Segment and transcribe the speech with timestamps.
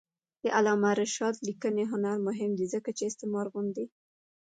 [0.41, 3.85] د علامه رشاد لیکنی هنر مهم دی ځکه چې استعمار غندي.